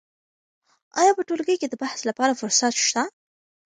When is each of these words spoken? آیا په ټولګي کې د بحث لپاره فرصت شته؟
آیا 0.99 1.11
په 1.17 1.21
ټولګي 1.27 1.55
کې 1.59 1.67
د 1.69 1.73
بحث 1.83 1.99
لپاره 2.09 2.37
فرصت 2.41 2.73
شته؟ 2.87 3.03